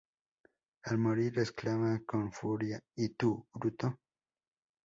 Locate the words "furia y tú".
2.31-3.45